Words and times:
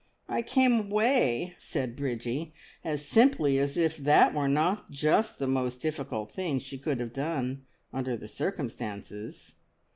I 0.27 0.41
came 0.41 0.79
away!" 0.79 1.53
said 1.59 1.95
Bridgie, 1.95 2.53
as 2.83 3.05
simply 3.05 3.59
as 3.59 3.77
if 3.77 3.97
that 3.97 4.33
were 4.33 4.47
not 4.47 4.89
just 4.89 5.37
the 5.37 5.45
most 5.45 5.79
difficult 5.79 6.31
thing 6.31 6.57
she 6.57 6.79
could 6.79 6.99
have 6.99 7.13
done 7.13 7.65
under 7.93 8.17
the 8.17 8.27
circumstances. 8.27 9.57